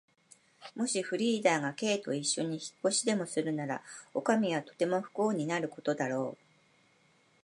[0.73, 3.83] もしフリーダが Ｋ といっしょに引っ越しでもするなら、
[4.15, 6.43] おかみはとても不幸になることだろう。